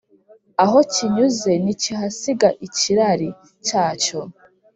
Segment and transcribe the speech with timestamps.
[0.63, 3.29] aho kinyuze ntikihasiga ikirari
[3.65, 4.19] cyacyo,